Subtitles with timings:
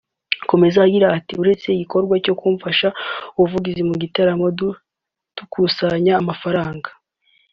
[0.43, 6.89] Akomeza agira ati “Uretse igikorwa cyo kumfasha gukora ubuvugizi mu gitaramo dukusanya amafaranga